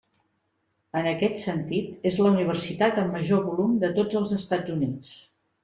En 1.01 1.09
aquest 1.11 1.37
sentit 1.41 2.09
és 2.11 2.17
la 2.23 2.33
universitat 2.37 2.97
amb 3.03 3.13
major 3.19 3.47
volum 3.53 3.77
de 3.85 3.93
tots 4.01 4.19
els 4.23 4.33
Estats 4.41 4.75
Units. 4.81 5.17